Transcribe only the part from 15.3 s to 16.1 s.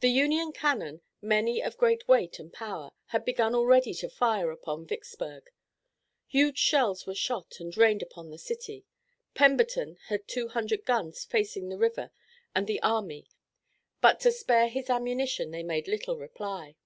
they made